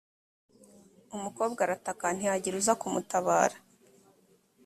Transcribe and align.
umukobwa 1.15 1.59
arataka, 1.65 2.05
ntihagira 2.15 2.55
uza 2.59 2.73
kumutabara! 2.81 3.57